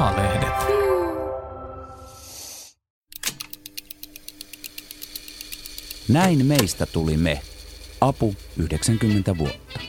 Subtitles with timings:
[0.00, 0.54] A-lehdet.
[6.08, 7.42] Näin meistä tuli me.
[8.00, 9.80] Apu 90 vuotta.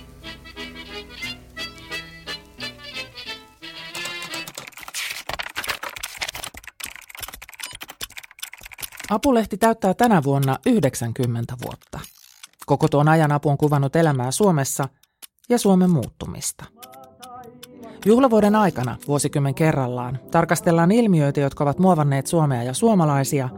[9.09, 11.99] Apulehti täyttää tänä vuonna 90 vuotta.
[12.65, 14.89] Koko tuon ajan apu on kuvannut elämää Suomessa
[15.49, 16.80] ja Suomen muuttumista.
[18.05, 23.49] Juhlavuoden aikana vuosikymmen kerrallaan tarkastellaan ilmiöitä, jotka ovat muovanneet Suomea ja suomalaisia,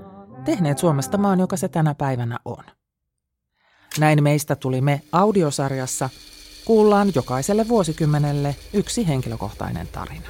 [0.46, 2.64] tehneet Suomesta maan, joka se tänä päivänä on.
[4.00, 6.10] Näin meistä tuli me audiosarjassa.
[6.66, 10.28] Kuullaan jokaiselle vuosikymmenelle yksi henkilökohtainen tarina.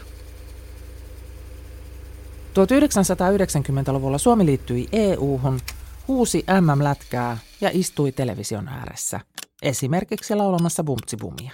[2.53, 5.59] 1990-luvulla Suomi liittyi EU-hun,
[6.07, 9.19] huusi MM-lätkää ja istui television ääressä,
[9.61, 11.51] esimerkiksi laulamassa bumtsibumia.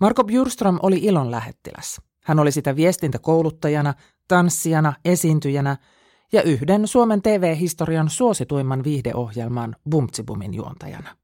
[0.00, 2.00] Marko Bjurström oli ilon lähettiläs.
[2.24, 3.94] Hän oli sitä viestintäkouluttajana,
[4.28, 5.76] tanssijana, esiintyjänä
[6.32, 11.16] ja yhden Suomen TV-historian suosituimman viihdeohjelman Bumtsibumin juontajana.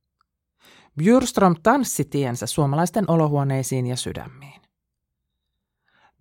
[0.98, 4.62] Bjurström tanssi tiensä suomalaisten olohuoneisiin ja sydämiin.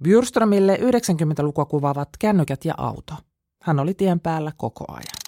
[0.04, 3.14] Bjurströmille 90-lukua kuvaavat kännykät ja auto.
[3.62, 5.22] Hän oli tien päällä koko ajan.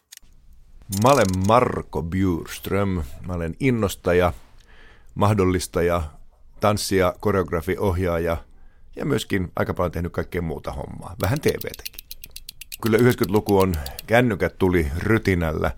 [1.03, 3.03] Mä olen Marko Bjurström.
[3.27, 4.33] Mä olen innostaja,
[5.15, 6.01] mahdollistaja,
[6.63, 8.37] tanssija, koreografi, ohjaaja
[8.95, 11.15] ja myöskin aika paljon tehnyt kaikkea muuta hommaa.
[11.21, 12.07] Vähän TVtäkin.
[12.81, 13.75] Kyllä 90-luku on,
[14.07, 15.71] kännykät tuli rytinällä.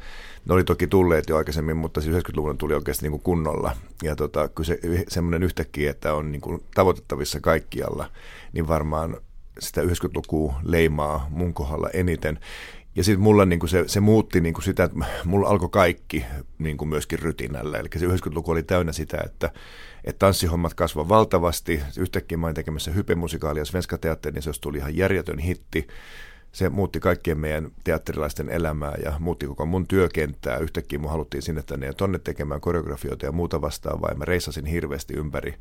[0.46, 3.76] Ne oli toki tulleet jo aikaisemmin, mutta siis 90-luvun tuli oikeasti niin kuin kunnolla.
[4.04, 8.10] Ja tota, kyllä se semmoinen yhtäkkiä, että on niin kuin tavoitettavissa kaikkialla,
[8.54, 9.18] niin varmaan
[9.60, 12.40] sitä 90-lukua leimaa mun kohdalla eniten.
[12.96, 16.26] Ja sitten mulla niin kuin se, se muutti niin kuin sitä, että mulla alkoi kaikki
[16.58, 17.78] niin kuin myöskin rytinällä.
[17.78, 19.52] Eli se 90-luku oli täynnä sitä, että,
[20.04, 21.82] että tanssihommat kasvoi valtavasti.
[22.00, 25.88] Yhtäkkiä mä olin tekemässä hypemusikaalia Svenska Teatteri, niin se tuli ihan järjetön hitti
[26.56, 30.58] se muutti kaikkien meidän teatterilaisten elämää ja muutti koko mun työkenttää.
[30.58, 34.10] Yhtäkkiä mun haluttiin sinne tänne ja tonne tekemään koreografioita ja muuta vastaavaa.
[34.10, 35.56] Ja mä reisasin hirveästi ympäri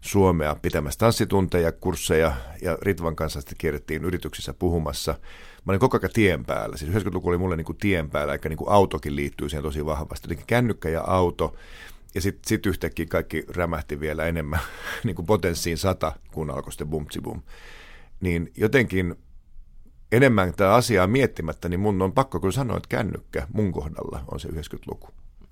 [0.00, 2.32] Suomea pitämässä tanssitunteja, kursseja
[2.62, 5.14] ja Ritvan kanssa sitten kierrettiin yrityksissä puhumassa.
[5.64, 6.76] Mä olin koko ajan tien päällä.
[6.76, 9.86] Siis 90-luku oli mulle niin kuin tien päällä, eikä niin kuin autokin liittyy siihen tosi
[9.86, 10.28] vahvasti.
[10.30, 11.54] Eli kännykkä ja auto.
[12.14, 14.60] Ja sitten sit yhtäkkiä kaikki rämähti vielä enemmän
[15.04, 17.42] niin kuin potenssiin sata, kun alkoi sitten bum.
[18.20, 19.14] Niin jotenkin
[20.12, 24.40] enemmän tätä asiaa miettimättä, niin mun on pakko kyllä sanoa, että kännykkä mun kohdalla on
[24.40, 25.08] se 90-luku.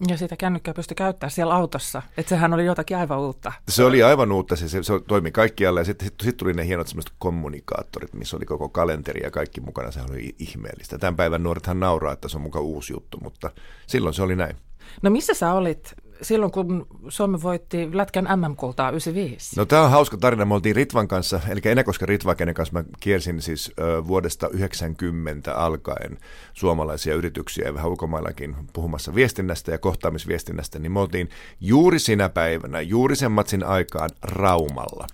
[0.09, 3.53] Ja sitä kännykkää pystyi käyttämään siellä autossa, että sehän oli jotakin aivan uutta.
[3.69, 6.67] Se oli aivan uutta, se, se, se toimi kaikkialla ja sitten sit, sit tuli ne
[6.67, 10.99] hienot semmoiset kommunikaattorit, missä oli koko kalenteri ja kaikki mukana, se oli ihmeellistä.
[10.99, 13.51] Tämän päivän nuorethan nauraa, että se on mukaan uusi juttu, mutta
[13.87, 14.57] silloin se oli näin.
[15.03, 19.57] No missä sä olit silloin, kun Suomi voitti Lätkän MM-kultaa 95?
[19.57, 20.45] No tämä on hauska tarina.
[20.45, 23.73] Me oltiin Ritvan kanssa, eli Enekoska Ritva, kenen kanssa mä kiersin siis
[24.07, 26.19] vuodesta 90 alkaen
[26.53, 31.29] suomalaisia yrityksiä ja vähän ulkomaillakin puhumassa viestinnästä ja kohtaamisviestinnästä, niin me oltiin
[31.61, 35.07] juuri sinä päivänä, juuri sen matsin aikaan Raumalla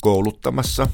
[0.00, 0.88] kouluttamassa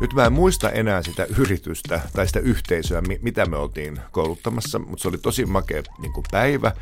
[0.00, 5.02] nyt mä en muista enää sitä yritystä tai sitä yhteisöä, mitä me oltiin kouluttamassa, mutta
[5.02, 6.72] se oli tosi makea niin päivä.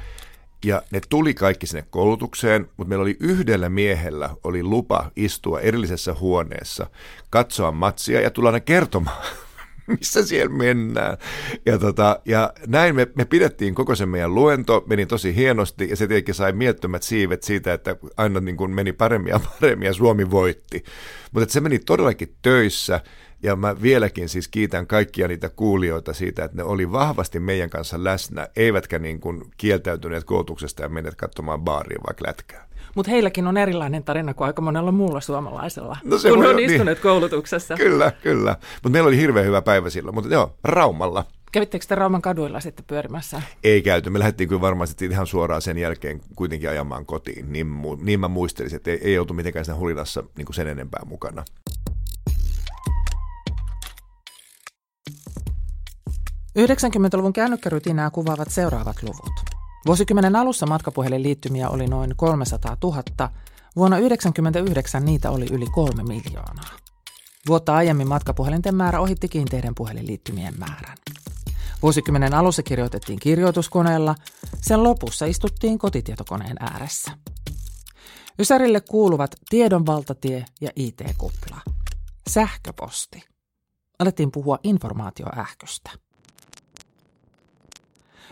[0.64, 6.14] Ja ne tuli kaikki sinne koulutukseen, mutta meillä oli yhdellä miehellä oli lupa istua erillisessä
[6.20, 6.86] huoneessa,
[7.30, 9.24] katsoa matsia ja tulla ne kertomaan,
[9.98, 11.18] missä siellä mennään.
[11.66, 15.96] Ja, tota, ja näin me, me pidettiin koko sen meidän luento, meni tosi hienosti ja
[15.96, 19.92] se tietenkin sai miettömät siivet siitä, että aina niin kuin meni paremmin ja paremmin ja
[19.92, 20.84] Suomi voitti.
[21.32, 23.00] Mutta se meni todellakin töissä
[23.42, 28.04] ja mä vieläkin siis kiitän kaikkia niitä kuulijoita siitä, että ne oli vahvasti meidän kanssa
[28.04, 32.66] läsnä, eivätkä niin kuin kieltäytyneet koulutuksesta ja menneet katsomaan baariin vaikka lätkää.
[32.94, 36.70] Mutta heilläkin on erilainen tarina kuin aika monella muulla suomalaisella, no se kun on niin.
[36.70, 37.02] istuneet niin.
[37.02, 37.74] koulutuksessa.
[37.74, 38.56] Kyllä, kyllä.
[38.74, 41.24] Mutta meillä oli hirveän hyvä päivä silloin, mutta joo, Raumalla.
[41.52, 43.42] Kävittekö te Rauman kaduilla sitten pyörimässä?
[43.64, 44.10] Ei käyty.
[44.10, 47.52] Me lähdettiin kyllä varmaan sitten ihan suoraan sen jälkeen kuitenkin ajamaan kotiin.
[47.52, 47.66] Niin,
[48.00, 51.44] niin mä muistelisin, että ei, ei oltu mitenkään siinä hulinassa niin kuin sen enempää mukana.
[56.56, 59.32] 90-luvun kännykkärytinää kuvaavat seuraavat luvut.
[59.86, 63.02] Vuosikymmenen alussa matkapuhelinliittymiä oli noin 300 000,
[63.76, 66.76] vuonna 1999 niitä oli yli kolme miljoonaa.
[67.48, 70.96] Vuotta aiemmin matkapuhelinten määrä ohitti kiinteiden puhelinliittymien määrän.
[71.82, 74.14] Vuosikymmenen alussa kirjoitettiin kirjoituskoneella,
[74.62, 77.10] sen lopussa istuttiin kotitietokoneen ääressä.
[78.38, 81.60] Ysärille kuuluvat tiedonvaltatie ja IT-kupla.
[82.30, 83.24] Sähköposti.
[83.98, 86.05] Alettiin puhua informaatioähköstä.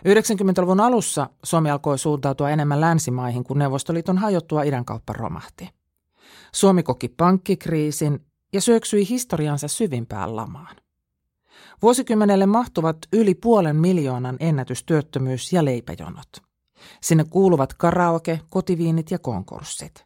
[0.08, 5.70] 90-luvun alussa Suomi alkoi suuntautua enemmän länsimaihin, kun Neuvostoliiton hajottua idänkauppa romahti.
[6.52, 10.76] Suomi koki pankkikriisin ja syöksyi historiansa syvimpään lamaan.
[11.82, 16.28] Vuosikymmenelle mahtuvat yli puolen miljoonan ennätystyöttömyys ja leipäjonot.
[17.00, 20.04] Sinne kuuluvat karaoke, kotiviinit ja konkurssit.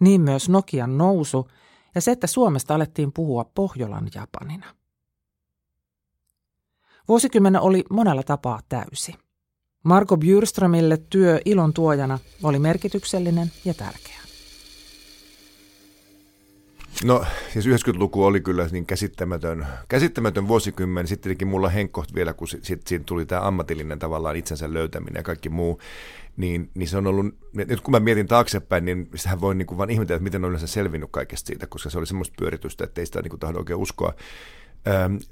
[0.00, 1.48] Niin myös Nokian nousu
[1.94, 4.66] ja se, että Suomesta alettiin puhua Pohjolan Japanina.
[7.08, 9.14] Vuosikymmen oli monella tapaa täysi.
[9.84, 14.18] Marko Bjurströmille työ ilon tuojana oli merkityksellinen ja tärkeä.
[17.04, 21.06] No siis 90-luku oli kyllä niin käsittämätön, käsittämätön vuosikymmen.
[21.06, 25.22] Sitten tietenkin mulla henkkoht vielä, kun sit, siitä tuli tämä ammatillinen tavallaan itsensä löytäminen ja
[25.22, 25.80] kaikki muu.
[26.36, 29.78] Niin, niin se on ollut, nyt kun mä mietin taaksepäin, niin sitähän voi niin kuin
[29.78, 33.00] vaan ihmetellä, että miten on yleensä selvinnyt kaikesta siitä, koska se oli semmoista pyöritystä, että
[33.00, 34.14] ei sitä niin kuin tahdo oikein uskoa.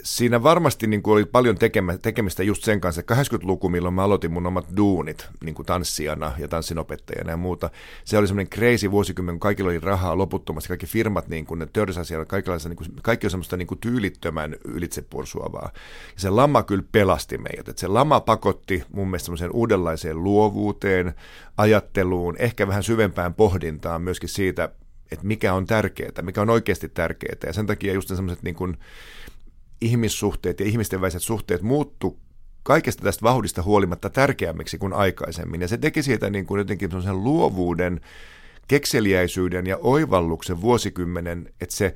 [0.02, 1.56] Siinä varmasti niin kuin oli paljon
[2.02, 6.32] tekemistä just sen kanssa, että 80-luku, milloin mä aloitin mun omat duunit niin kuin tanssijana
[6.38, 7.70] ja tanssinopettajana ja muuta,
[8.04, 11.66] se oli semmoinen crazy vuosikymmen, kun kaikilla oli rahaa loputtomasti, kaikki firmat, niin kuin ne
[11.72, 12.26] törsäsi siellä,
[12.68, 15.70] niin kaikki on semmoista niin kuin tyylittömän ylitsepursuavaa.
[16.14, 21.14] Ja se lama kyllä pelasti meidät, että se lama pakotti mun mielestä semmoiseen uudenlaiseen luovuuteen,
[21.56, 24.68] ajatteluun, ehkä vähän syvempään pohdintaan myöskin siitä,
[25.12, 27.36] että mikä on tärkeää, mikä on oikeasti tärkeää.
[27.46, 28.76] Ja sen takia just semmoiset niin kuin,
[29.80, 32.18] ihmissuhteet ja ihmisten väliset suhteet muuttu
[32.62, 35.60] kaikesta tästä vauhdista huolimatta tärkeämmiksi kuin aikaisemmin.
[35.60, 38.00] Ja se teki siitä niin kuin jotenkin sellaisen luovuuden,
[38.68, 41.94] kekseliäisyyden ja oivalluksen vuosikymmenen, että se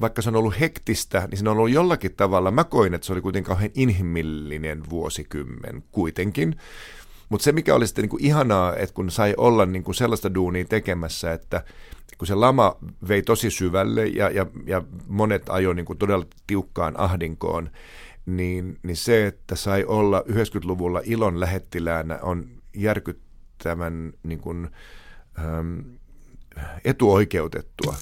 [0.00, 3.12] vaikka se on ollut hektistä, niin se on ollut jollakin tavalla, mä koin, että se
[3.12, 6.56] oli kuitenkin kauhean inhimillinen vuosikymmen kuitenkin.
[7.28, 10.34] Mutta se, mikä oli sitten niin kuin ihanaa, että kun sai olla niin kuin sellaista
[10.34, 11.64] duunia tekemässä, että
[12.18, 12.76] kun se lama
[13.08, 17.70] vei tosi syvälle ja, ja, ja monet ajoi niin kuin todella tiukkaan ahdinkoon,
[18.26, 22.46] niin, niin se, että sai olla 90-luvulla ilon lähettiläänä on
[22.76, 24.68] järkyttävän niin kuin,
[25.38, 25.78] ähm,
[26.84, 27.96] etuoikeutettua.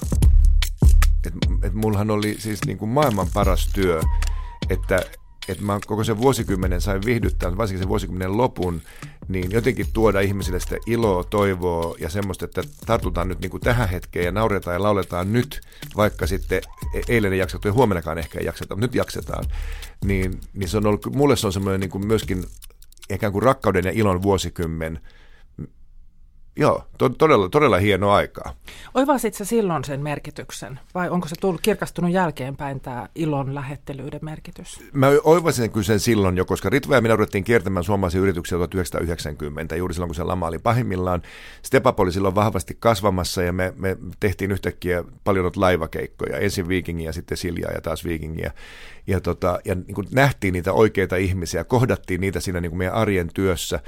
[1.27, 1.33] Et,
[1.63, 4.01] et mullahan oli siis niin kuin maailman paras työ,
[4.69, 5.01] että
[5.47, 8.81] että mä koko sen vuosikymmenen sain viihdyttää, varsinkin sen vuosikymmenen lopun,
[9.27, 13.89] niin jotenkin tuoda ihmisille sitä iloa, toivoa ja semmoista, että tartutaan nyt niin kuin tähän
[13.89, 15.61] hetkeen ja nauretaan ja lauletaan nyt,
[15.97, 16.61] vaikka sitten
[16.93, 19.45] e- eilen ei jaksettu ja huomenakaan ehkä ei jakseta, mutta nyt jaksetaan.
[20.05, 22.45] Niin, niin se on ollut, mulle se on semmoinen niin kuin myöskin
[23.09, 24.99] ikään kuin rakkauden ja ilon vuosikymmen,
[26.57, 28.53] Joo, to- todella, todella hieno aikaa.
[28.93, 34.79] Oivasitko silloin sen merkityksen vai onko se tullut kirkastunut jälkeenpäin tämä ilon lähettelyiden merkitys?
[34.93, 39.75] Mä oivasin kyllä sen silloin jo, koska Ritva ja minä ruvettiin kiertämään suomalaisia yrityksiä 1990,
[39.75, 41.21] juuri silloin kun se lama oli pahimmillaan.
[41.61, 47.37] Stepap oli silloin vahvasti kasvamassa ja me, me tehtiin yhtäkkiä paljon laivakeikkoja, ensin Vikingiä, sitten
[47.37, 48.51] Siljaa ja taas Vikingiä.
[49.07, 53.79] Ja, tota, ja niin nähtiin niitä oikeita ihmisiä, kohdattiin niitä siinä niin meidän arjen työssä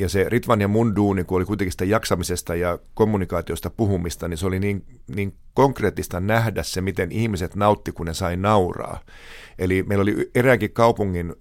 [0.00, 4.38] ja se Ritvan ja mun duuni, kun oli kuitenkin sitä jaksamisesta ja kommunikaatiosta puhumista, niin
[4.38, 4.84] se oli niin,
[5.16, 9.00] niin konkreettista nähdä se, miten ihmiset nautti, kun ne sai nauraa.
[9.58, 11.34] Eli meillä oli eräänkin kaupungin ö,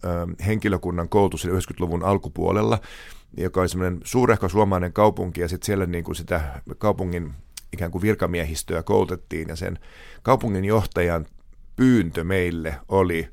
[0.45, 2.79] henkilökunnan koulutus 90-luvun alkupuolella,
[3.37, 7.33] joka oli semmoinen suurehko suomalainen kaupunki, ja sitten siellä niin kuin sitä kaupungin
[7.73, 9.79] ikään kuin virkamiehistöä koulutettiin, ja sen
[10.21, 11.25] kaupungin johtajan
[11.75, 13.27] pyyntö meille oli,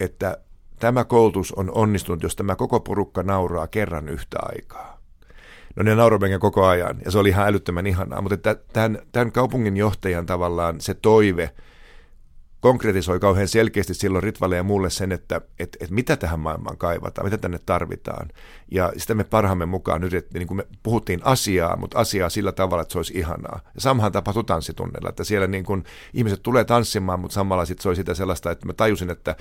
[0.00, 0.38] että
[0.82, 5.00] Tämä koulutus on onnistunut, jos tämä koko porukka nauraa kerran yhtä aikaa.
[5.76, 9.76] No ne nauroivat koko ajan, ja se oli ihan älyttömän ihanaa, mutta tämän, tämän kaupungin
[9.76, 11.50] johtajan tavallaan se toive
[12.60, 17.26] konkretisoi kauhean selkeästi silloin Ritvalle ja mulle sen, että että että mitä tähän maailmaan kaivataan,
[17.26, 18.28] mitä tänne tarvitaan.
[18.72, 22.52] Ja sitä me parhaamme mukaan nyt, että niin kuin me puhuttiin asiaa, mutta asiaa sillä
[22.52, 23.60] tavalla, että se olisi ihanaa.
[23.74, 27.88] Ja samahan tapahtui tanssitunnella, että siellä niin kuin ihmiset tulee tanssimaan, mutta samalla sitten se
[27.88, 29.36] oli sitä sellaista, että mä tajusin, että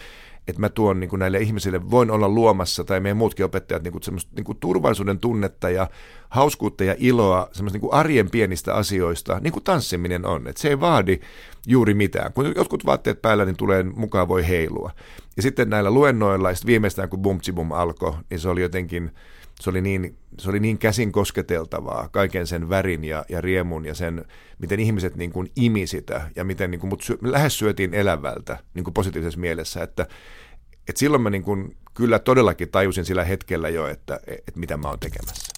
[0.48, 3.92] että mä tuon niin kuin näille ihmisille, voin olla luomassa, tai meidän muutkin opettajat, niin
[3.92, 5.88] kuin semmoista niin kuin turvallisuuden tunnetta ja
[6.30, 10.48] hauskuutta ja iloa semmoista niin kuin arjen pienistä asioista, niin kuin tanssiminen on.
[10.48, 11.20] Että se ei vaadi
[11.68, 12.34] juuri mitään.
[12.34, 14.92] Kun jotkut vaatteet päällä, niin tulee mukaan voi heilua.
[15.38, 19.12] Ja sitten näillä luennoilla, ja viimeistään kun Bumtsibum alkoi, niin se oli jotenkin,
[19.60, 23.96] se oli niin, se oli niin käsin kosketeltavaa, kaiken sen värin ja, ja riemun ja
[23.96, 24.26] sen,
[24.60, 28.58] miten ihmiset niin kuin imi sitä ja miten niin kuin, mut syö, lähes syötiin elävältä
[28.74, 30.08] niin kuin positiivisessa mielessä, että,
[30.90, 34.88] että silloin mä niin kuin, kyllä todellakin tajusin sillä hetkellä jo, että, että mitä mä
[34.88, 35.51] oon tekemässä.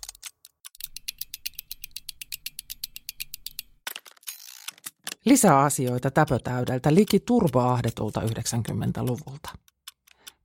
[5.26, 9.50] Lisää asioita täpötäydeltä liki turboahdetulta 90-luvulta.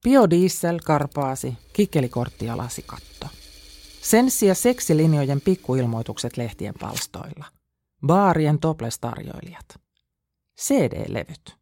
[0.05, 3.27] Biodiesel, karpaasi, kikkelikortti ja lasikatto.
[4.03, 7.45] Senssi- ja seksilinjojen pikkuilmoitukset lehtien palstoilla.
[8.07, 9.67] Baarien toplestarjoilijat.
[10.61, 11.57] CD-levyt.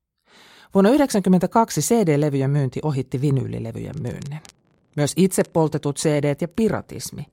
[0.75, 4.40] Vuonna 1992 CD-levyjen myynti ohitti vinyylilevyjen myynnin.
[4.96, 7.25] Myös itse poltetut CD ja piratismi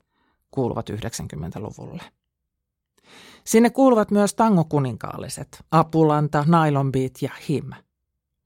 [0.50, 2.02] kuuluvat 90-luvulle.
[3.44, 7.70] Sinne kuuluvat myös tangokuninkaalliset, Apulanta, Nylon Beat ja Him,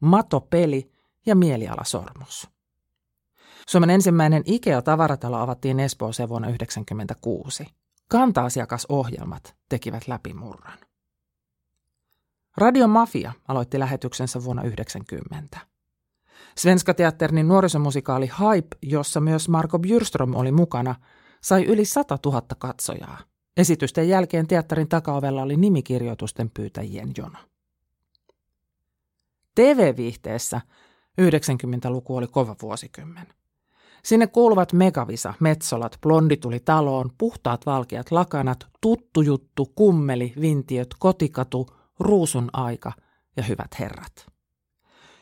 [0.00, 0.92] Matopeli
[1.26, 2.48] ja Mielialasormus.
[3.68, 7.66] Suomen ensimmäinen IKEA-tavaratalo avattiin Espoossa vuonna 1996.
[8.08, 10.78] Kanta-asiakasohjelmat tekivät läpimurran.
[12.56, 15.58] Radio Mafia aloitti lähetyksensä vuonna 1990.
[16.56, 20.94] Svenska Teatterin nuorisomusikaali Hype, jossa myös Marko Bjurström oli mukana,
[21.40, 23.18] sai yli 100 000 katsojaa.
[23.58, 27.38] Esitysten jälkeen teatterin takaovella oli nimikirjoitusten pyytäjien jono.
[29.54, 30.60] TV-viihteessä
[31.20, 33.26] 90-luku oli kova vuosikymmen.
[34.04, 41.66] Sinne kuuluvat Megavisa, Metsolat, Blondi tuli taloon, puhtaat valkeat lakanat, tuttu juttu, kummeli, vintiöt, kotikatu,
[42.00, 42.92] ruusun aika
[43.36, 44.26] ja hyvät herrat.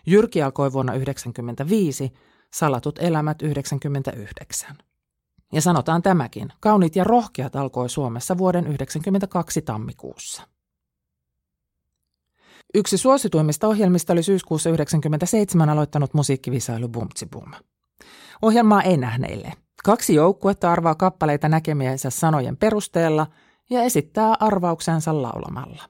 [0.07, 2.12] Jyrki alkoi vuonna 1995,
[2.52, 4.76] Salatut elämät 1999.
[5.53, 10.43] Ja sanotaan tämäkin, kaunit ja rohkeat alkoi Suomessa vuoden 1992 tammikuussa.
[12.75, 17.53] Yksi suosituimmista ohjelmista oli syyskuussa 1997 aloittanut musiikkivisailu Bumtsi Boom.
[18.43, 19.53] Ohjelmaa ei nähneille.
[19.85, 23.26] Kaksi joukkuetta arvaa kappaleita näkemiensä sanojen perusteella
[23.71, 25.83] ja esittää arvauksensa laulamalla.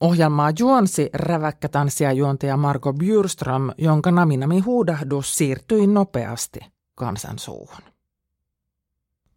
[0.00, 6.60] Ohjelmaa juonsi räväkkä tanssija juontaja Margo Bjurström, jonka naminami huudahdus siirtyi nopeasti
[6.94, 7.97] kansan suuhun.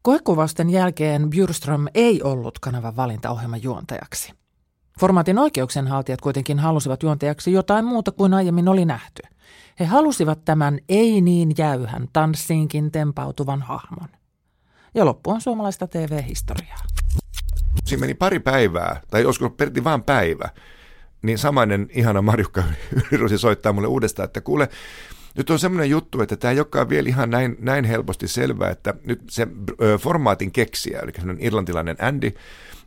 [0.01, 4.33] Koekuvausten jälkeen Bjurström ei ollut kanavan valintaohjelman juontajaksi.
[4.99, 9.21] Formaatin oikeuksenhaltijat kuitenkin halusivat juontajaksi jotain muuta kuin aiemmin oli nähty.
[9.79, 14.07] He halusivat tämän ei niin jäyhän tanssiinkin tempautuvan hahmon.
[14.95, 16.83] Ja loppu on suomalaista TV-historiaa.
[17.85, 20.49] Siinä meni pari päivää, tai joskus perti vain päivä,
[21.21, 22.63] niin samainen ihana Marjukka
[23.11, 24.69] Ylirusi soittaa mulle uudestaan, että kuule,
[25.37, 28.93] nyt on semmoinen juttu, että tämä ei olekaan vielä ihan näin, näin helposti selvää, että
[29.03, 29.47] nyt se
[29.99, 32.31] formaatin keksiä, eli semmoinen irlantilainen Andy,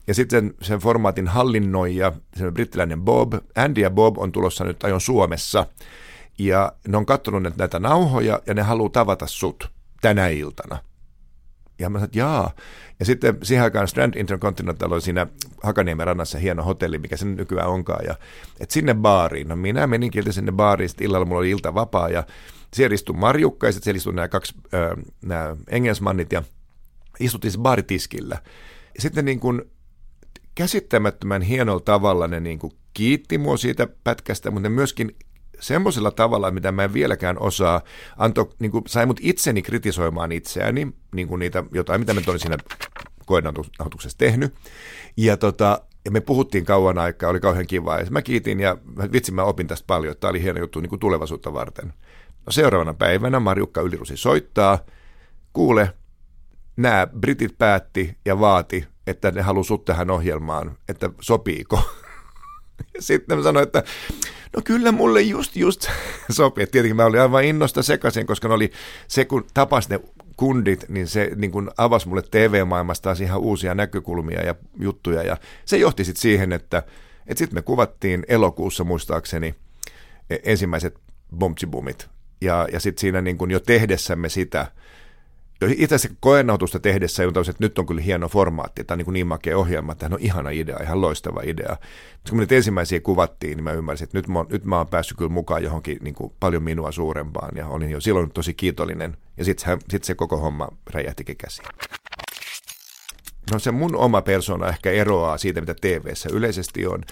[0.07, 3.33] ja sitten sen formaatin hallinnoija, se brittiläinen Bob.
[3.55, 5.67] Andy ja Bob on tulossa nyt ajon Suomessa.
[6.39, 9.71] Ja ne on katsonut näitä nauhoja ja ne haluaa tavata sut
[10.01, 10.79] tänä iltana.
[11.79, 12.51] Ja mä sanoin, että jaa.
[13.01, 15.27] Ja sitten siihen aikaan Strand Intercontinental oli siinä
[15.63, 18.05] Hakaniemen rannassa hieno hotelli, mikä se nykyään onkaan.
[18.07, 18.15] Ja,
[18.61, 19.49] et sinne baariin.
[19.49, 22.27] No minä menin kiltä sinne baariin, sitten illalla mulla oli ilta vapaa ja
[22.75, 24.55] siellä istui Marjukka ja sitten siellä istui nämä kaksi
[25.25, 26.43] nämä engelsmannit ja
[27.21, 28.39] istuttiin siis baaritiskillä.
[28.99, 29.63] Sitten niin kuin
[30.55, 35.17] käsittämättömän hienolla tavalla ne niin kuin kiitti mua siitä pätkästä, mutta ne myöskin
[35.61, 37.81] semmoisella tavalla, mitä mä en vieläkään osaa,
[38.17, 42.41] antoi, niin kuin, sai mut itseni kritisoimaan itseäni, niin kuin niitä jotain, mitä mä olin
[42.41, 42.57] siinä
[43.27, 44.55] koenautuksessa tehnyt.
[45.17, 47.99] Ja, tota, ja me puhuttiin kauan aikaa, oli kauhean kiva.
[47.99, 48.77] Ja mä kiitin ja
[49.13, 51.93] vitsi mä opin tästä paljon, tämä oli hieno juttu niin kuin tulevaisuutta varten.
[52.47, 54.79] No seuraavana päivänä Marjukka Ylirusi soittaa,
[55.53, 55.93] kuule,
[56.77, 61.83] nämä britit päätti ja vaati, että ne haluaa sut tähän ohjelmaan, että sopiiko.
[62.99, 63.83] Sitten mä sanoin, että
[64.57, 65.89] no kyllä mulle just just
[66.31, 66.63] sopii.
[66.63, 68.73] Et tietenkin mä olin aivan innosta sekaisin, koska ne oli
[69.09, 70.01] se, kun tapas ne
[70.37, 75.23] kundit, niin se niin kun avasi mulle TV-maailmasta ihan uusia näkökulmia ja juttuja.
[75.23, 76.79] Ja se johti sitten siihen, että,
[77.27, 79.55] että sitten me kuvattiin elokuussa muistaakseni
[80.31, 80.99] e, ensimmäiset
[81.37, 82.09] bombsibumit.
[82.41, 84.67] Ja, ja sitten siinä niin kun jo tehdessämme sitä–
[85.71, 89.27] itse asiassa koenautusta tehdessä on että nyt on kyllä hieno formaatti, tämä on niin, niin
[89.27, 91.77] makea ohjelma, tämä on ihana idea, ihan loistava idea.
[92.13, 95.19] Mutta kun nyt ensimmäisiä kuvattiin, niin mä ymmärsin, että nyt mä, nyt mä oon päässyt
[95.19, 99.45] kyllä mukaan johonkin niin kuin paljon minua suurempaan, ja olin jo silloin tosi kiitollinen, ja
[99.45, 101.69] sitten sit se koko homma räjähtikin käsiin.
[103.53, 107.03] No se mun oma persona ehkä eroaa siitä, mitä tv yleisesti on,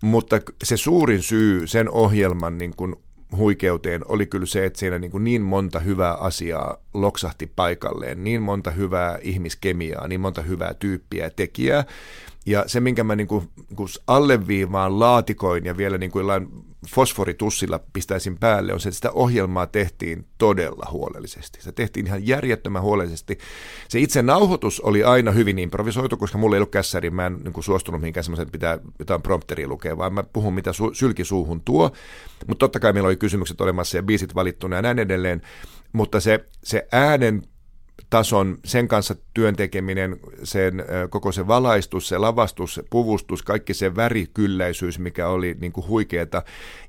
[0.00, 2.96] mutta se suurin syy sen ohjelman niin kuin
[3.36, 8.42] huikeuteen oli kyllä se, että siinä niin, kuin niin monta hyvää asiaa loksahti paikalleen, niin
[8.42, 11.84] monta hyvää ihmiskemiaa, niin monta hyvää tyyppiä ja tekijää.
[12.46, 16.26] Ja se, minkä mä niin kuin, kun alleviivaan laatikoin ja vielä niin kuin
[16.88, 21.62] fosforitussilla pistäisin päälle, on se, että sitä ohjelmaa tehtiin todella huolellisesti.
[21.62, 23.38] Se tehtiin ihan järjettömän huolellisesti.
[23.88, 27.52] Se itse nauhoitus oli aina hyvin improvisoitu, koska mulla ei ollut kässäri, mä en niin
[27.52, 31.60] kuin suostunut mihinkään semmoisen, pitää jotain prompteria lukea, vaan mä puhun mitä su- sylki suuhun
[31.60, 31.90] tuo.
[32.46, 35.42] Mutta totta kai meillä oli kysymykset olemassa ja biisit valittuna ja näin edelleen.
[35.92, 37.42] Mutta se, se äänen
[38.10, 44.98] tason, sen kanssa työntekeminen, sen koko se valaistus, se lavastus, se puvustus, kaikki se värikylläisyys,
[44.98, 46.42] mikä oli niin kuin huikeeta.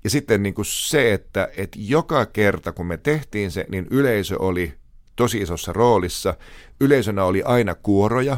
[0.03, 4.35] Ja sitten niin kuin se, että, että joka kerta kun me tehtiin se, niin yleisö
[4.39, 4.73] oli
[5.15, 6.35] tosi isossa roolissa.
[6.79, 8.37] Yleisönä oli aina kuoroja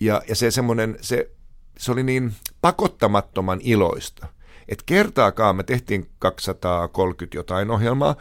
[0.00, 1.30] ja, ja se semmoinen, se,
[1.78, 4.26] se oli niin pakottamattoman iloista.
[4.68, 8.16] Että kertaakaan me tehtiin 230 jotain ohjelmaa,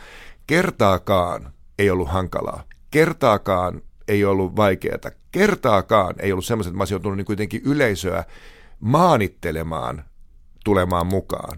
[0.48, 4.98] kertaakaan ei ollut hankalaa kertaakaan ei ollut vaikeaa.
[5.32, 8.24] Kertaakaan ei ollut semmoista, että mä olisin joutunut niin kuitenkin yleisöä
[8.80, 10.04] maanittelemaan
[10.64, 11.58] tulemaan mukaan.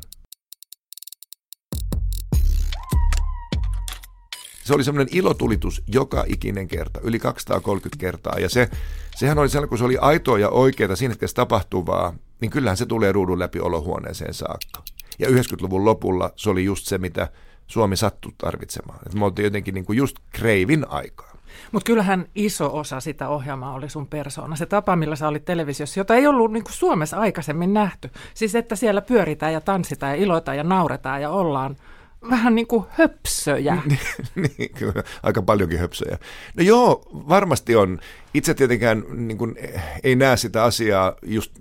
[4.64, 8.40] Se oli semmoinen ilotulitus joka ikinen kerta, yli 230 kertaa.
[8.40, 8.70] Ja se,
[9.16, 12.86] sehän oli sellainen, kun se oli aitoa ja oikeaa siinä hetkessä tapahtuvaa, niin kyllähän se
[12.86, 14.84] tulee ruudun läpi olohuoneeseen saakka.
[15.20, 17.32] Ja 90-luvun lopulla se oli just se, mitä
[17.70, 19.00] Suomi sattui tarvitsemaan.
[19.06, 21.30] Et me oltiin jotenkin niin kuin just kreivin aikaa.
[21.72, 24.56] Mutta kyllähän iso osa sitä ohjelmaa oli sun persoona.
[24.56, 28.10] Se tapa, millä sä olit televisiossa, jota ei ollut niin kuin Suomessa aikaisemmin nähty.
[28.34, 31.76] Siis että siellä pyöritään ja tanssitaan ja iloitaan ja nauretaan ja ollaan
[32.30, 33.78] vähän niin kuin höpsöjä.
[34.58, 36.18] niin, kyllä, aika paljonkin höpsöjä.
[36.58, 38.00] No joo, varmasti on.
[38.34, 39.56] Itse tietenkään niin kuin,
[40.04, 41.52] ei näe sitä asiaa just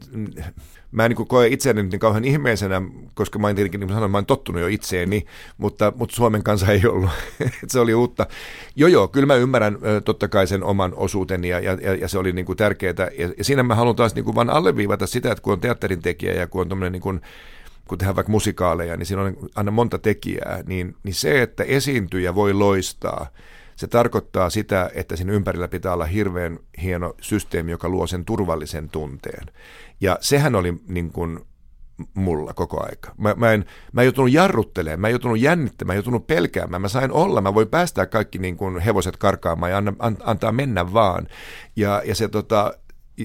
[0.93, 2.83] mä en niin koe itseäni niin kauhean ihmeisenä,
[3.15, 5.27] koska mä en tietenkin, niin sanoin, mä oon tottunut jo itseeni,
[5.59, 7.11] mutta, mutta Suomen kansa ei ollut.
[7.69, 8.27] se oli uutta.
[8.77, 12.33] Joo, joo, kyllä mä ymmärrän totta kai sen oman osuuteni ja, ja, ja se oli
[12.33, 13.11] niin kuin tärkeää.
[13.19, 16.03] Ja, ja siinä mä haluan taas niin kuin vaan alleviivata sitä, että kun on teatterin
[16.03, 17.21] tekijä ja kun on tämmöinen niin kuin,
[17.89, 22.35] kun tehdään vaikka musikaaleja, niin siinä on aina monta tekijää, niin, niin se, että esiintyjä
[22.35, 23.27] voi loistaa,
[23.79, 28.89] se tarkoittaa sitä, että siinä ympärillä pitää olla hirveän hieno systeemi, joka luo sen turvallisen
[28.89, 29.47] tunteen.
[30.01, 31.41] Ja sehän oli niin kuin
[32.15, 33.15] mulla koko aika.
[33.19, 36.83] Mä, mä, en, mä en joutunut jarruttelemaan, mä en joutunut jännittämään, mä en joutunut pelkäämään.
[36.83, 40.53] Mä sain olla, mä voin päästää kaikki niin kuin hevoset karkaamaan ja anna, an, antaa
[40.53, 41.29] mennä vaan.
[41.77, 42.75] Ja, ja, se, tota,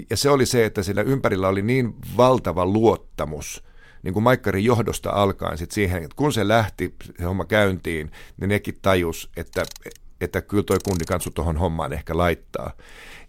[0.09, 3.63] ja se oli se, että sillä ympärillä oli niin valtava luottamus,
[4.03, 8.49] niin kuin Maikkarin johdosta alkaen sit siihen, että kun se lähti se homma käyntiin, niin
[8.49, 9.63] nekin tajus, että,
[10.21, 12.71] että kyllä toi kundi kansu tuohon hommaan ehkä laittaa.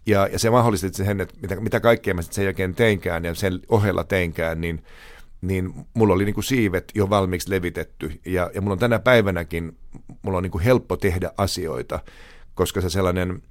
[0.06, 3.34] Ja, ja se mahdollisti sen, että mitä, mitä kaikkea mä sitten sen jälkeen teinkään ja
[3.34, 4.84] sen ohella teinkään, niin,
[5.40, 8.20] niin mulla oli niin kuin siivet jo valmiiksi levitetty.
[8.26, 9.78] Ja, ja mulla on tänä päivänäkin,
[10.22, 12.00] mulla on niin kuin helppo tehdä asioita,
[12.54, 13.42] koska se sellainen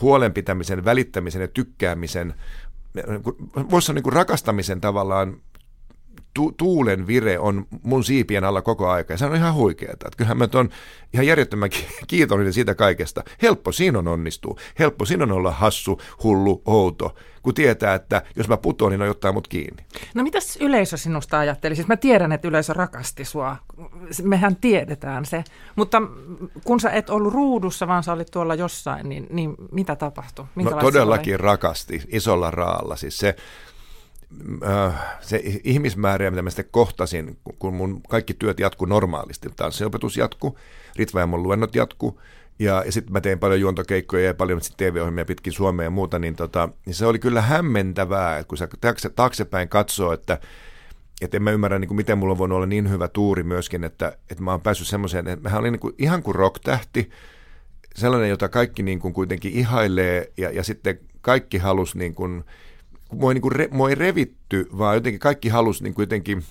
[0.00, 2.34] huolenpitämisen, välittämisen ja tykkäämisen,
[3.70, 5.36] voisi sanoa niin kuin rakastamisen tavallaan
[6.34, 9.92] tu- tuulen vire on mun siipien alla koko aika ja se on ihan huikeaa.
[9.92, 10.68] Että kyllähän mä on
[11.12, 11.70] ihan järjettömän
[12.06, 13.24] kiitollinen siitä kaikesta.
[13.42, 14.56] Helppo siinä on onnistua.
[14.78, 19.08] Helppo siinä on olla hassu, hullu, outo, kun tietää, että jos mä putoon, niin on
[19.08, 19.84] ottaa mut kiinni.
[20.14, 21.76] No mitäs yleisö sinusta ajatteli?
[21.76, 23.56] Siis mä tiedän, että yleisö rakasti sua.
[24.22, 25.44] Mehän tiedetään se.
[25.76, 26.02] Mutta
[26.64, 30.44] kun sä et ollut ruudussa, vaan sä olit tuolla jossain, niin, niin mitä tapahtui?
[30.54, 32.96] No todellakin rakasti, isolla raalla.
[32.96, 33.36] Siis se,
[35.20, 39.48] se ihmismäärä, mitä mä sitten kohtasin, kun mun kaikki työt jatku normaalisti.
[39.56, 40.58] Tanssiopetus jatku,
[40.96, 42.20] Ritva ja mun luennot jatku,
[42.58, 46.36] ja, ja sitten mä tein paljon juontokeikkoja ja paljon TV-ohjelmia pitkin Suomea ja muuta, niin,
[46.36, 50.38] tota, niin se oli kyllä hämmentävää, että kun sä taakse, taaksepäin katsoo, että
[51.20, 54.16] että en mä ymmärrä, niin kuin, miten mulla voinut olla niin hyvä tuuri myöskin, että,
[54.30, 57.10] että mä oon päässyt semmoiseen, että mä olin niin kuin, ihan kuin rock-tähti,
[57.94, 62.44] sellainen, jota kaikki niin kuin kuitenkin ihailee, ja, ja sitten kaikki halus niin kuin,
[63.12, 66.44] mua ei, niin kuin mua ei revitty, vaan jotenkin kaikki halusi niin kuin jotenkin,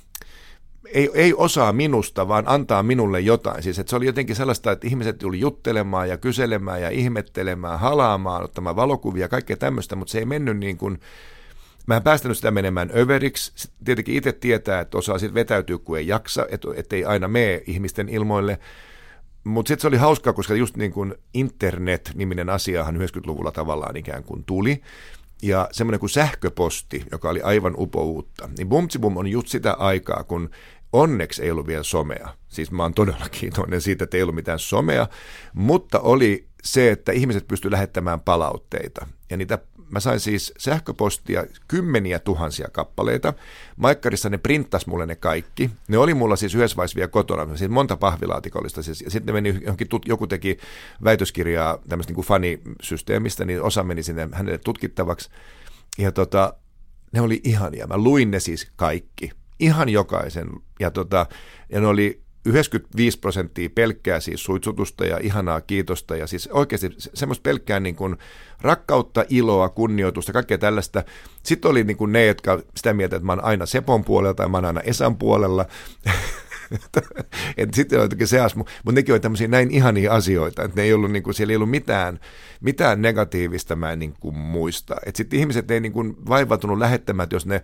[0.94, 3.64] ei, ei osaa minusta, vaan antaa minulle jotain.
[3.64, 8.44] Siis että se oli jotenkin sellaista, että ihmiset tuli juttelemaan ja kyselemään ja ihmettelemään, halaamaan,
[8.44, 11.00] ottamaan valokuvia, kaikkea tämmöistä, mutta se ei mennyt niin kuin,
[11.88, 13.70] Mä en päästänyt sitä menemään överiksi.
[13.86, 16.46] Tietenkin itse tietää, että osaa sitten vetäytyä, kun ei jaksa,
[16.76, 18.60] että ei aina mene ihmisten ilmoille.
[19.44, 24.44] Mutta sitten se oli hauskaa, koska just niin kuin internet-niminen asiahan 90-luvulla tavallaan ikään kuin
[24.44, 24.82] tuli
[25.42, 30.50] ja semmoinen kuin sähköposti, joka oli aivan upouutta, niin Bumtsibum on just sitä aikaa, kun
[30.94, 32.34] onneksi ei ollut vielä somea.
[32.48, 35.08] Siis mä oon todella kiitollinen siitä, että ei ollut mitään somea,
[35.54, 39.08] mutta oli se, että ihmiset pystyivät lähettämään palautteita.
[39.30, 39.60] Ja niitä
[39.92, 43.34] Mä sain siis sähköpostia kymmeniä tuhansia kappaleita.
[43.76, 45.70] Maikkarissa ne printtas mulle ne kaikki.
[45.88, 48.84] Ne oli mulla siis yhdessä vaiheessa vielä kotona, siis monta pahvilaatikollista.
[48.84, 50.58] Siis, sitten meni johonkin, tut, joku teki
[51.04, 55.30] väitöskirjaa tämmöistä niin fanisysteemistä, niin osa meni sinne hänelle tutkittavaksi.
[55.98, 56.54] Ja tota,
[57.12, 57.88] ne oli ihania.
[57.88, 59.32] Mä luin ne siis kaikki.
[59.60, 60.50] Ihan jokaisen.
[60.80, 61.26] Ja, tota,
[61.70, 67.44] ja ne oli 95 prosenttia pelkkää siis suitsutusta ja ihanaa kiitosta ja siis oikeasti semmoista
[67.44, 68.18] pelkkää niin kuin
[68.62, 71.04] rakkautta, iloa, kunnioitusta, kaikkea tällaista.
[71.44, 74.50] Sitten oli niin kuin ne, jotka sitä mieltä, että mä oon aina Sepon puolella tai
[74.50, 75.66] mä oon aina Esan puolella.
[77.58, 81.12] että sitten oli se mutta nekin oli tämmöisiä näin ihania asioita, että ne ei ollut,
[81.12, 82.20] niin kuin, siellä ei ollut mitään,
[82.62, 84.96] mitään negatiivista, mä en niin kuin muista.
[85.06, 87.62] Että sitten ihmiset ei niin kuin vaivautunut lähettämään, että jos ne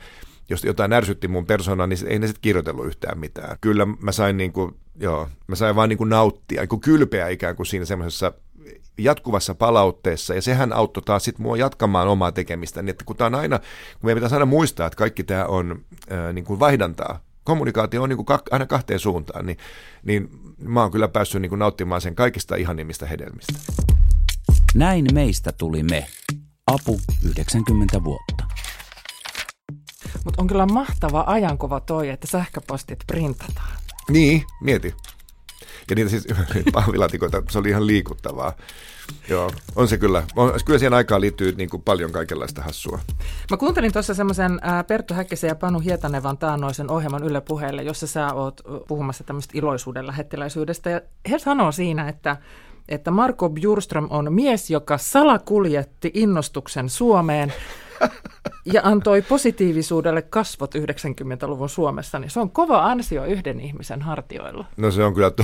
[0.50, 3.58] jos jotain ärsytti mun persona, niin ei ne sitten kirjoitellut yhtään mitään.
[3.62, 7.28] Kyllä mä sain, niin kuin, joo, mä sain vaan niin kuin nauttia, niin kuin kylpeä
[7.28, 8.34] ikään kuin siinä semmoisessa
[8.98, 13.26] jatkuvassa palautteessa, ja sehän auttoi taas sitten mua jatkamaan omaa tekemistä, niin että kun tämä
[13.26, 13.68] on aina, kun
[14.04, 18.26] meidän pitäisi aina muistaa, että kaikki tämä on ää, niin kuin vaihdantaa, kommunikaatio on niin
[18.26, 19.58] kuin aina kahteen suuntaan, niin,
[20.04, 20.30] niin
[20.60, 23.54] mä oon kyllä päässyt niin kuin nauttimaan sen kaikista ihanimmista hedelmistä.
[24.76, 26.06] Näin meistä tuli me.
[26.68, 28.57] Apu 90 vuotta.
[30.26, 33.78] Mutta on kyllä mahtava ajankuva toi, että sähköpostit printataan.
[34.10, 34.96] Niin, mieti.
[35.90, 36.28] Ja niitä siis
[36.74, 38.54] pahvilatikoita, se oli ihan liikuttavaa.
[39.30, 40.24] Joo, on se kyllä.
[40.36, 43.00] On, kyllä siihen aikaan liittyy niin kuin paljon kaikenlaista hassua.
[43.52, 48.34] Mä kuuntelin tuossa semmoisen Perttu Häkkisen ja Panu Hietanevan taannoisen ohjelman Yle puheelle, jossa sä
[48.34, 50.90] oot puhumassa tämmöistä iloisuuden lähettiläisyydestä.
[50.90, 52.38] Ja he sanoo siinä, että
[52.90, 57.54] että Marko Bjurström on mies, joka salakuljetti innostuksen Suomeen
[58.74, 64.66] ja antoi positiivisuudelle kasvot 90-luvun Suomessa, niin se on kova ansio yhden ihmisen hartioilla.
[64.78, 65.44] No se on kyllä to,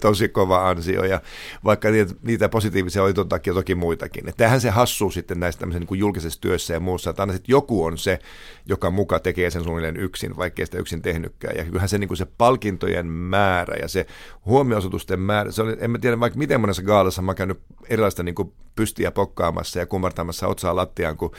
[0.00, 1.20] tosi kova ansio, ja
[1.64, 4.28] vaikka niitä, niitä positiivisia oli takia toki muitakin.
[4.28, 7.52] Että tämähän se hassuu sitten näistä niin kuin julkisessa työssä ja muussa, että aina sitten
[7.52, 8.18] joku on se,
[8.66, 11.56] joka muka tekee sen suunnilleen yksin, vaikkei sitä yksin tehnytkään.
[11.56, 14.06] Ja kyllähän se, niin kuin se palkintojen määrä ja se
[14.46, 18.22] huomioisutusten määrä, se on, en mä tiedä vaikka miten monessa gaalassa mä oon käynyt erilaista
[18.22, 21.32] niin kuin pystiä pokkaamassa ja kumartamassa otsaa lattiaan, kun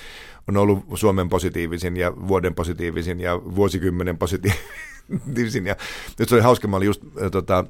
[0.48, 5.66] on ollut Suomen positiivisin ja vuoden positiivisin ja vuosikymmenen positiivisin.
[5.66, 5.76] Ja
[6.20, 7.66] nyt se oli hauska, mä olin just äh, tota,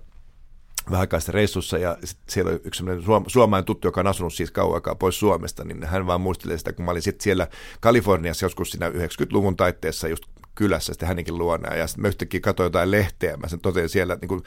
[0.91, 1.97] vähän aikaa reissussa ja
[2.29, 5.63] siellä oli yksi sellainen suom- suomalainen tuttu, joka on asunut siis kauan aikaa pois Suomesta,
[5.63, 7.47] niin hän vaan muistelee sitä, kun mä olin sitten siellä
[7.79, 10.23] Kaliforniassa joskus siinä 90-luvun taitteessa just
[10.59, 11.79] kylässä sitten hänenkin luonaan.
[11.79, 14.43] Ja sitten mä yhtäkkiä katsoin jotain lehteä, mä sen totesin siellä, että niin kuin,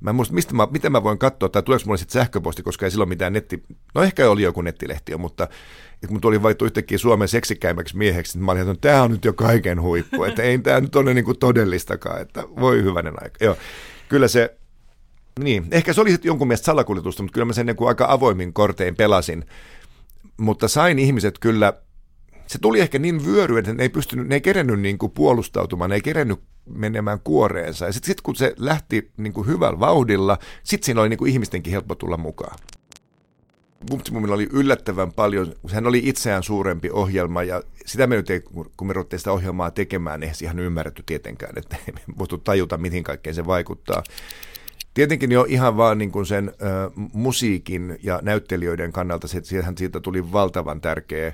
[0.00, 2.86] mä en muista, mistä mä, miten mä voin katsoa, tai tuleeko mulle sitten sähköposti, koska
[2.86, 3.62] ei silloin mitään netti,
[3.94, 5.44] no ehkä oli joku nettilehti jo, mutta
[5.94, 9.24] että kun tuli valittu yhtäkkiä Suomen seksikkäimmäksi mieheksi, niin mä olin, että tämä on nyt
[9.24, 13.44] jo kaiken huippu, että ei tämä nyt ole niin kuin todellistakaan, että voi hyvänen aika.
[13.44, 13.56] Joo,
[14.08, 14.56] kyllä se,
[15.40, 18.06] niin, ehkä se oli sitten jonkun mielestä salakuljetusta, mutta kyllä mä sen niin kuin aika
[18.08, 19.44] avoimin kortein pelasin,
[20.36, 21.72] mutta sain ihmiset kyllä
[22.46, 25.90] se tuli ehkä niin vyöry, että ne ei pystynyt, ne ei kerennyt niin kuin puolustautumaan,
[25.90, 27.86] ne ei kerennyt menemään kuoreensa.
[27.86, 31.32] Ja sitten sit, kun se lähti niin kuin hyvällä vauhdilla, sitten siinä oli niin kuin
[31.32, 32.58] ihmistenkin helppo tulla mukaan.
[33.90, 38.40] Bumtsibumilla oli yllättävän paljon, sehän oli itseään suurempi ohjelma ja sitä me nyt ei,
[38.76, 43.04] kun me ruvettiin sitä ohjelmaa tekemään, ei ihan ymmärretty tietenkään, että ei voitu tajuta, mihin
[43.04, 44.02] kaikkeen se vaikuttaa.
[44.94, 49.40] Tietenkin jo ihan vaan niin kuin sen ö, musiikin ja näyttelijöiden kannalta, se,
[49.76, 51.32] siitä tuli valtavan tärkeä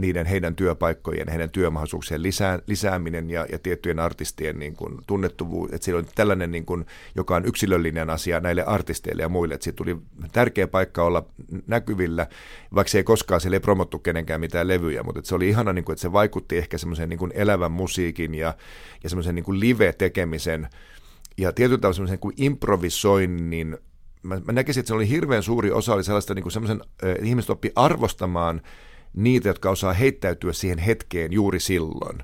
[0.00, 5.84] niiden heidän työpaikkojen, heidän työmahdollisuuksien lisää, lisääminen ja, ja tiettyjen artistien niin kuin tunnettuvuus, että
[5.84, 9.76] siellä on tällainen, niin kuin, joka on yksilöllinen asia näille artisteille ja muille, että siitä
[9.76, 9.96] tuli
[10.32, 11.26] tärkeä paikka olla
[11.66, 12.26] näkyvillä,
[12.74, 15.72] vaikka se ei koskaan, siellä ei promottu kenenkään mitään levyjä, mutta että se oli ihana,
[15.72, 18.54] niin kuin, että se vaikutti ehkä semmoisen niin elävän musiikin ja,
[19.04, 20.68] ja semmoisen niin live-tekemisen
[21.38, 23.78] ja tietyllä tavalla semmoisen kuin improvisoinnin.
[24.22, 26.80] Mä, mä näkisin, että se oli hirveän suuri osa, oli sellaista niin kuin semmoisen,
[27.22, 28.62] ihmiset oppi arvostamaan
[29.14, 32.18] niitä, jotka osaa heittäytyä siihen hetkeen juuri silloin.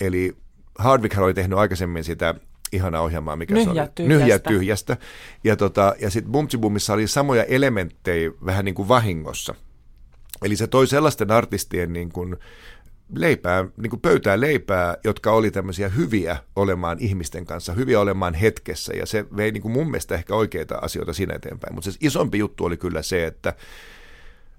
[0.00, 0.36] Eli
[0.78, 2.34] Hardwick oli tehnyt aikaisemmin sitä
[2.72, 3.88] ihanaa ohjelmaa, mikä Nyhjä se oli.
[3.94, 4.18] Tyhjästä.
[4.18, 4.96] Nyhjä tyhjästä.
[5.44, 9.54] Ja, tota, ja sitten Bumtsibumissa oli samoja elementtejä vähän niin kuin vahingossa.
[10.42, 12.36] Eli se toi sellaisten artistien niin kuin
[13.14, 18.92] leipää, niin kuin pöytää leipää, jotka oli tämmöisiä hyviä olemaan ihmisten kanssa, hyviä olemaan hetkessä,
[18.96, 21.74] ja se vei niin kuin mun mielestä ehkä oikeita asioita siinä eteenpäin.
[21.74, 23.54] Mutta se isompi juttu oli kyllä se, että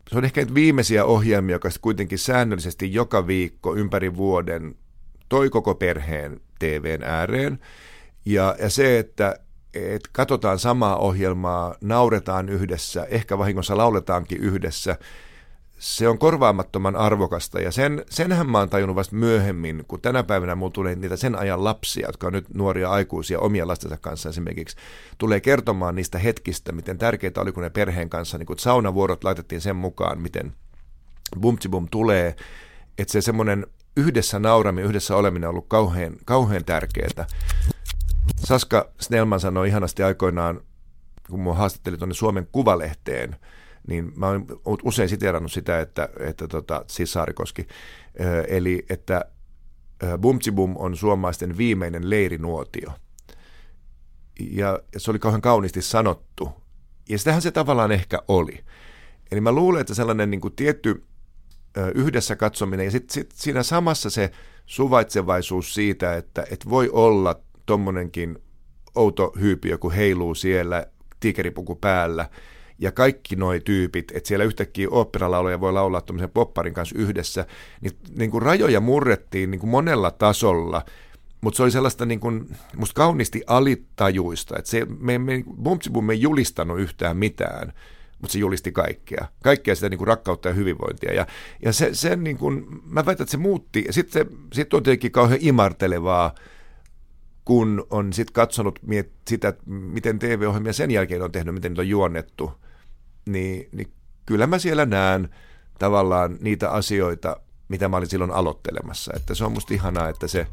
[0.09, 4.75] se on ehkä viimeisiä ohjelmia, joka kuitenkin säännöllisesti joka viikko ympäri vuoden
[5.29, 7.59] toi koko perheen TVn ääreen.
[8.25, 9.35] Ja, ja se, että
[9.73, 14.97] et katsotaan samaa ohjelmaa, nauretaan yhdessä, ehkä vahingossa lauletaankin yhdessä–
[15.79, 20.55] se on korvaamattoman arvokasta ja sen, senhän mä oon tajunnut vasta myöhemmin, kun tänä päivänä
[20.55, 24.77] mulla tulee niitä sen ajan lapsia, jotka on nyt nuoria aikuisia omia lastensa kanssa esimerkiksi,
[25.17, 29.61] tulee kertomaan niistä hetkistä, miten tärkeää oli, kun ne perheen kanssa, niin kun saunavuorot laitettiin
[29.61, 30.53] sen mukaan, miten
[31.39, 32.35] bumtsibum tulee,
[32.97, 37.27] että se semmoinen yhdessä nauraminen, yhdessä oleminen on ollut kauhean, kauhean tärkeää.
[38.37, 40.61] Saska Snellman sanoi ihanasti aikoinaan,
[41.29, 43.35] kun mua haastatteli tuonne Suomen Kuvalehteen,
[43.89, 44.45] niin mä olen
[44.83, 47.67] usein siterannut sitä, että, että tota, siis Saarikoski,
[48.47, 49.25] eli että
[50.21, 52.91] Bumtsibum on suomalaisten viimeinen leirinuotio.
[54.39, 56.49] Ja se oli kauhean kauniisti sanottu.
[57.09, 58.63] Ja sitähän se tavallaan ehkä oli.
[59.31, 61.03] Eli mä luulen, että sellainen niin kuin tietty
[61.95, 64.31] yhdessä katsominen ja sitten sit siinä samassa se
[64.65, 68.39] suvaitsevaisuus siitä, että et voi olla tommonenkin
[68.95, 70.87] outo hyypi, joku heiluu siellä,
[71.19, 72.29] tiikeripuku päällä–
[72.79, 77.45] ja kaikki nuo tyypit, että siellä yhtäkkiä oopperalauluja voi laulaa tuommoisen popparin kanssa yhdessä,
[77.81, 80.85] niin, niin kuin rajoja murrettiin niin kuin monella tasolla,
[81.41, 86.21] mutta se oli sellaista niin kuin, musta kauniisti alitajuista, että se, me, me, Bumtsibum ei
[86.21, 87.73] julistanut yhtään mitään,
[88.21, 89.27] mutta se julisti kaikkea.
[89.43, 91.13] Kaikkea sitä niin kuin rakkautta ja hyvinvointia.
[91.13, 91.27] Ja,
[91.65, 93.83] ja se, sen niin kuin, mä väitän, että se muutti.
[93.87, 96.35] Ja sitten sit on tietenkin kauhean imartelevaa,
[97.45, 101.89] kun on sitten katsonut miet, sitä, miten TV-ohjelmia sen jälkeen on tehnyt, miten niitä on
[101.89, 102.51] juonnettu–
[103.31, 103.91] niin, niin
[104.25, 105.29] kyllä mä siellä näen
[105.79, 107.37] tavallaan niitä asioita,
[107.67, 109.13] mitä mä olin silloin aloittelemassa.
[109.15, 110.47] Että se on musta ihanaa, että se,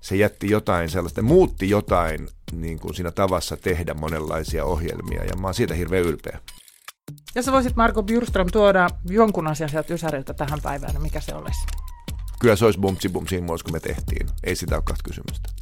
[0.00, 5.46] se jätti jotain sellaista, muutti jotain niin kuin siinä tavassa tehdä monenlaisia ohjelmia ja mä
[5.46, 6.38] oon siitä hirveän ylpeä.
[7.34, 11.34] Jos sä voisit Marko Bjurström tuoda jonkun asian sieltä Ysäriltä tähän päivään, niin mikä se
[11.34, 11.66] olisi?
[12.40, 14.26] Kyllä se olisi bumtsi bum siinä muodossa, kun me tehtiin.
[14.44, 15.61] Ei sitä ole kahta kysymystä.